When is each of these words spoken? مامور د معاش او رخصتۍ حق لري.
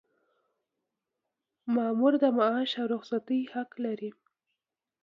مامور 1.73 2.13
د 2.23 2.25
معاش 2.37 2.71
او 2.81 2.85
رخصتۍ 2.93 3.41
حق 3.53 3.71
لري. 3.85 4.11